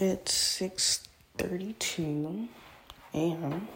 [0.00, 2.46] It's 6:32
[3.14, 3.66] a.m.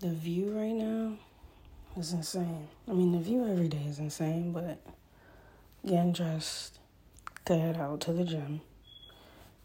[0.00, 1.16] The view right now
[1.96, 2.68] is insane.
[2.86, 4.78] I mean, the view every day is insane, but
[5.86, 6.78] getting dressed
[7.46, 8.60] to head out to the gym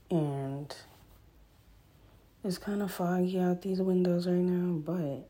[0.09, 0.73] and
[2.43, 5.29] it's kind of foggy out these windows right now, but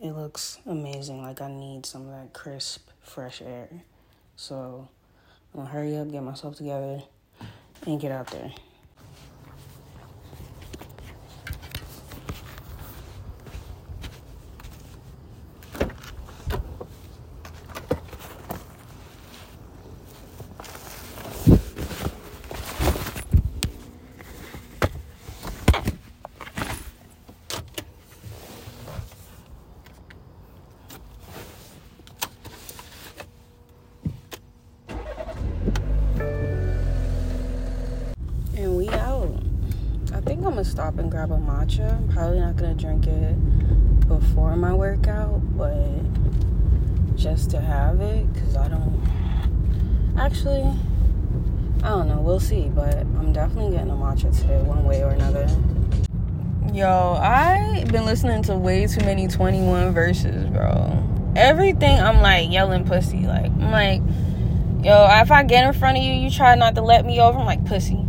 [0.00, 1.22] it looks amazing.
[1.22, 3.68] Like I need some of that crisp, fresh air.
[4.34, 4.88] So
[5.54, 7.02] I'm gonna hurry up, get myself together,
[7.86, 8.52] and get out there.
[38.58, 39.30] And we out.
[40.14, 41.90] I think I'm gonna stop and grab a matcha.
[41.90, 45.74] I'm probably not gonna drink it before my workout, but
[47.16, 49.00] just to have it, because I don't.
[50.18, 50.70] Actually,
[51.82, 52.20] I don't know.
[52.20, 55.48] We'll see, but I'm definitely getting a matcha today, one way or another.
[56.74, 61.02] Yo, I've been listening to way too many 21 verses, bro.
[61.36, 63.26] Everything I'm like yelling pussy.
[63.26, 64.02] Like, I'm like,
[64.84, 67.38] yo, if I get in front of you, you try not to let me over,
[67.38, 68.06] I'm like, pussy.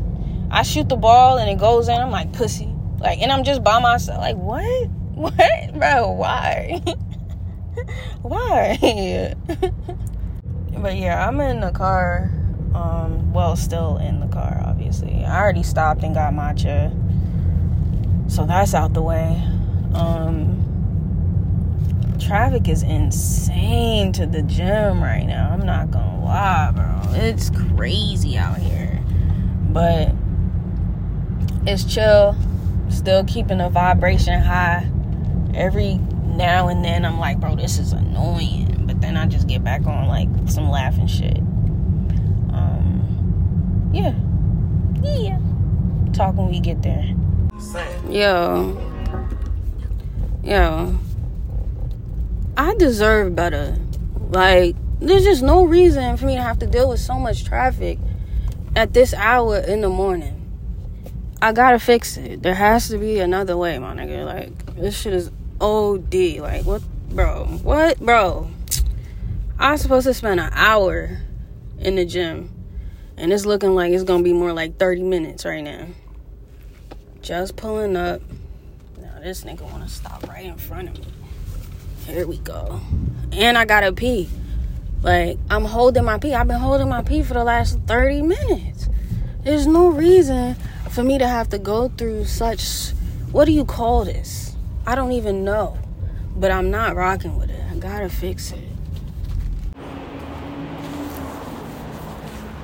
[0.50, 2.74] I shoot the ball and it goes in, I'm like, pussy.
[3.00, 4.20] Like, and I'm just by myself.
[4.20, 4.90] Like, what?
[5.18, 5.74] What?
[5.74, 6.80] Bro, why?
[8.22, 9.34] why?
[10.78, 12.30] but yeah, I'm in the car.
[12.76, 15.26] Um, well, still in the car, obviously.
[15.26, 16.94] I already stopped and got matcha.
[18.32, 19.42] So that's out the way.
[19.96, 20.68] Um,
[22.20, 25.50] traffic is insane to the gym right now.
[25.52, 27.14] I'm not gonna lie, bro.
[27.16, 29.02] It's crazy out here.
[29.70, 30.14] But
[31.68, 32.36] it's chill.
[32.90, 34.90] Still keeping the vibration high.
[35.54, 35.96] Every
[36.26, 38.86] now and then I'm like, bro, this is annoying.
[38.88, 41.38] But then I just get back on like some laughing shit.
[42.54, 44.16] Um yeah.
[45.04, 45.40] Yeah.
[46.14, 47.14] Talk when we get there.
[48.10, 48.82] Yo.
[50.44, 50.98] Yo.
[52.56, 53.78] I deserve better.
[54.30, 58.00] Like, there's just no reason for me to have to deal with so much traffic
[58.76, 60.37] at this hour in the morning.
[61.40, 62.42] I gotta fix it.
[62.42, 64.26] There has to be another way, my nigga.
[64.26, 65.30] Like, this shit is
[65.62, 66.40] OD.
[66.40, 66.82] Like, what,
[67.12, 67.46] bro?
[67.62, 68.50] What, bro?
[69.60, 71.20] I'm supposed to spend an hour
[71.80, 72.50] in the gym,
[73.18, 75.88] and it's looking like it's gonna be more like 30 minutes right now.
[77.22, 78.22] Just pulling up.
[79.00, 81.14] Now, this nigga wanna stop right in front of me.
[82.08, 82.82] Here we go.
[83.32, 84.28] And I gotta pee.
[85.04, 86.34] Like, I'm holding my pee.
[86.34, 88.90] I've been holding my pee for the last 30 minutes.
[89.44, 90.56] There's no reason
[90.92, 92.92] for me to have to go through such.
[93.32, 94.56] What do you call this?
[94.86, 95.78] I don't even know.
[96.36, 97.62] But I'm not rocking with it.
[97.72, 98.60] I gotta fix it.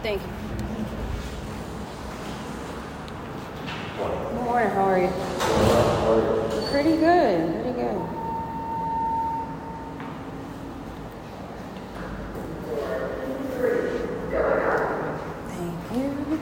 [0.03, 0.27] Thank you.
[3.97, 4.69] Good morning.
[4.69, 5.09] How are you?
[6.71, 7.63] Pretty good.
[7.63, 8.01] Pretty good.
[15.47, 16.39] Thank you.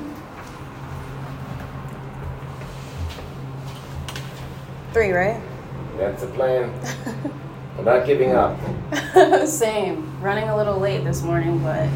[4.94, 5.41] Three, right?
[5.96, 6.69] That's the plan.
[7.78, 8.59] I'm not giving up.
[9.47, 10.22] Same.
[10.22, 11.88] Running a little late this morning, but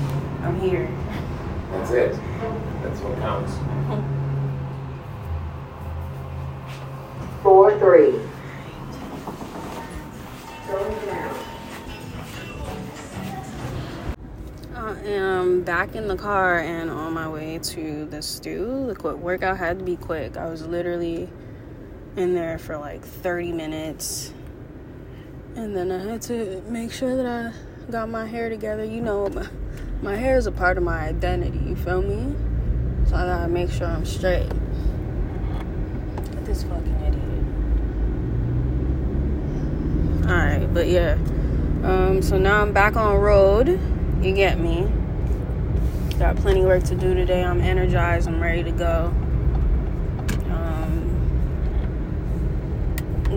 [0.43, 0.89] I'm here.
[1.71, 2.15] That's it.
[2.81, 3.51] That's what counts.
[7.43, 8.17] Four, three.
[14.73, 18.85] I am back in the car and on my way to the stew.
[18.87, 20.37] The quick workout had to be quick.
[20.37, 21.29] I was literally
[22.15, 24.33] in there for like 30 minutes.
[25.55, 27.53] And then I had to make sure that I
[27.91, 28.83] got my hair together.
[28.83, 29.47] You know, my,
[30.01, 32.35] my hair is a part of my identity, you feel me?
[33.07, 34.47] So I gotta make sure I'm straight.
[34.47, 37.25] Look this fucking idiot.
[40.29, 41.17] Alright, but yeah.
[41.83, 43.79] Um, so now I'm back on road.
[44.21, 44.91] You get me.
[46.17, 47.43] Got plenty work to do today.
[47.43, 48.27] I'm energized.
[48.27, 49.13] I'm ready to go.
[50.49, 51.05] Um,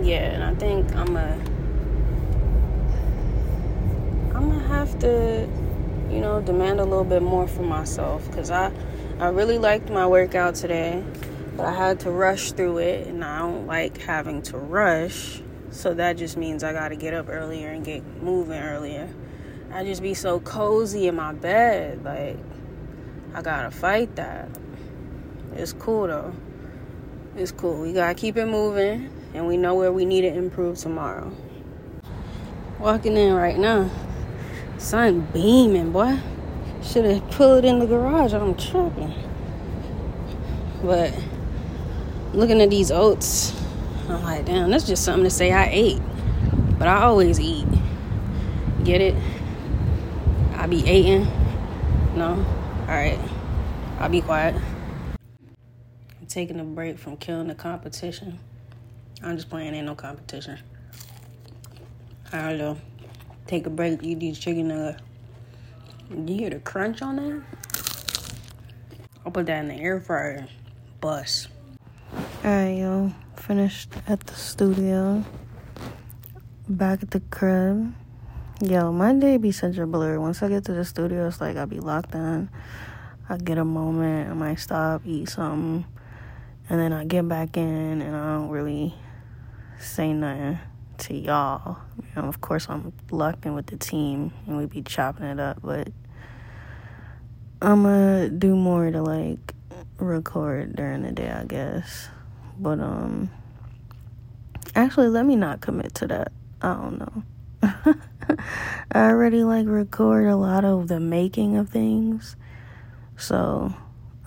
[0.09, 1.35] yeah, and I think I'm a.
[4.35, 5.47] I'm gonna have to,
[6.11, 8.73] you know, demand a little bit more from myself because I,
[9.21, 11.05] I really liked my workout today.
[11.57, 15.43] But I had to rush through it, and I don't like having to rush.
[15.73, 19.09] So that just means I gotta get up earlier and get moving earlier.
[19.71, 22.03] I just be so cozy in my bed.
[22.03, 22.39] Like,
[23.35, 24.49] I gotta fight that.
[25.55, 26.33] It's cool though.
[27.37, 27.83] It's cool.
[27.83, 31.33] We gotta keep it moving, and we know where we need to improve tomorrow.
[32.79, 33.91] Walking in right now,
[34.79, 36.19] sun beaming, boy.
[36.83, 38.33] Should have pulled in the garage.
[38.33, 39.13] I'm tripping.
[40.83, 41.13] But
[42.33, 43.53] looking at these oats,
[44.09, 46.01] I'm like, damn, that's just something to say I ate.
[46.79, 47.67] But I always eat.
[48.85, 49.17] Get it?
[50.55, 51.27] I be eating.
[52.15, 52.45] No?
[52.83, 53.19] Alright.
[53.99, 54.55] I'll be quiet.
[56.21, 58.39] I'm taking a break from killing the competition.
[59.23, 60.59] I'm just playing ain't no competition.
[62.33, 62.79] I don't know.
[63.47, 65.03] Take a break, eat these chicken nuggets.
[66.11, 67.43] You hear the crunch on that?
[69.25, 70.47] I'll put that in the air fryer.
[71.01, 71.49] Bus.
[72.45, 73.13] Alright, yo.
[73.37, 75.25] Finished at the studio.
[76.69, 77.95] Back at the crib.
[78.61, 80.19] Yo, my day be such a blur.
[80.19, 82.49] Once I get to the studio, it's like I'll be locked in.
[83.29, 85.85] I get a moment, I might stop, eat something,
[86.71, 88.95] and then I get back in and I don't really
[89.79, 90.59] say nothing
[90.99, 91.79] to y'all.
[91.99, 95.41] You know, of course, I'm locked in with the team and we be chopping it
[95.41, 95.89] up, but
[97.63, 99.55] I'm gonna do more to like
[99.99, 102.09] record during the day, I guess.
[102.59, 103.31] But, um,
[104.75, 106.33] actually, let me not commit to that.
[106.61, 107.23] I don't know.
[108.93, 112.37] I already like record a lot of the making of things
[113.19, 113.75] so,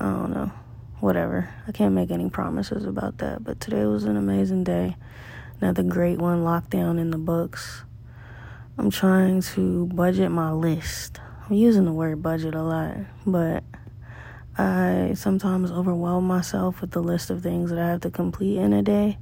[0.02, 0.52] I don't know.
[1.00, 1.50] Whatever.
[1.66, 3.42] I can't make any promises about that.
[3.44, 4.98] But today was an amazing day.
[5.62, 7.84] Another great one locked down in the books.
[8.80, 11.20] I'm trying to budget my list.
[11.46, 12.98] I'm using the word budget a lot,
[13.28, 13.64] but
[14.58, 18.74] I sometimes overwhelm myself with the list of things that I have to complete in
[18.74, 19.20] a day.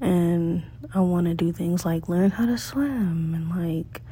[0.00, 0.62] And
[0.94, 4.02] I want to do things like learn how to swim and like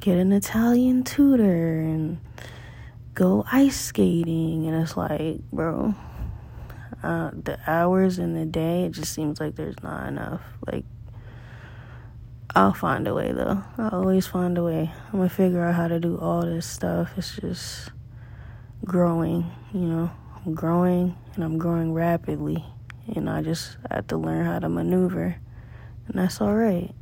[0.00, 2.18] get an Italian tutor and
[3.14, 5.94] go ice skating and it's like bro
[7.02, 10.42] uh, the hours in the day it just seems like there's not enough.
[10.66, 10.84] Like
[12.54, 13.62] i'll find a way though.
[13.78, 14.92] I always find a way.
[15.12, 17.12] I'm gonna figure out how to do all this stuff.
[17.16, 17.90] It's just
[18.84, 20.10] growing you know?
[20.44, 22.64] I'm growing and i'm growing rapidly
[23.14, 25.36] and i just have to learn how to maneuver
[26.08, 26.92] and that's all right.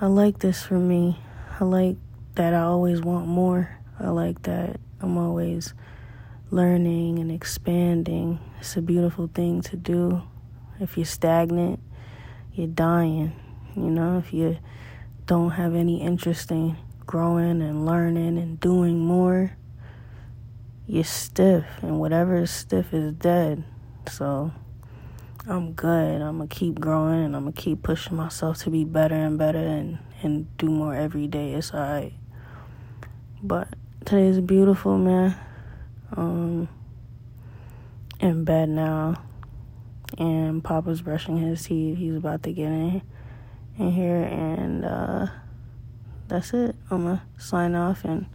[0.00, 1.18] I like this for me.
[1.60, 1.96] I like
[2.34, 3.78] that i always want more.
[3.98, 5.74] I like that I'm always
[6.52, 8.38] learning and expanding.
[8.60, 10.22] It's a beautiful thing to do.
[10.78, 11.80] If you're stagnant,
[12.52, 13.32] you're dying.
[13.74, 14.58] You know, if you
[15.26, 16.76] don't have any interest in
[17.06, 19.56] growing and learning and doing more,
[20.86, 23.64] you're stiff, and whatever is stiff is dead.
[24.08, 24.52] So
[25.48, 26.22] I'm good.
[26.22, 29.58] I'm gonna keep growing and I'm gonna keep pushing myself to be better and better
[29.58, 31.54] and, and do more every day.
[31.54, 32.12] It's alright.
[33.42, 33.74] But
[34.04, 35.36] Today is beautiful, man.
[36.14, 36.68] Um,
[38.20, 39.20] in bed now,
[40.18, 41.98] and Papa's brushing his teeth.
[41.98, 43.02] He's about to get in,
[43.78, 45.26] in here, and uh,
[46.28, 46.76] that's it.
[46.90, 48.26] I'm gonna sign off, and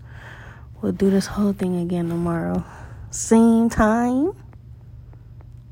[0.82, 2.66] we'll do this whole thing again tomorrow,
[3.12, 4.34] same time.